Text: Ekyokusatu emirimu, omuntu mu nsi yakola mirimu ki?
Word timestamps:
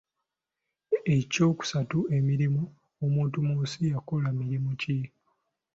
Ekyokusatu 1.17 1.99
emirimu, 2.17 2.63
omuntu 3.05 3.37
mu 3.47 3.55
nsi 3.63 3.79
yakola 3.93 4.27
mirimu 4.39 4.71
ki? 4.81 4.99